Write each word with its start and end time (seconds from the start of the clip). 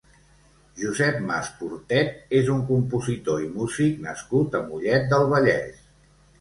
Josep 0.83 1.19
Mas 1.27 1.49
Portet 1.59 2.33
és 2.41 2.49
un 2.55 2.65
compositor 2.71 3.45
i 3.45 3.53
músic 3.61 4.03
nascut 4.09 4.61
a 4.61 4.65
Mollet 4.73 5.09
del 5.15 5.31
Vallès. 5.37 5.81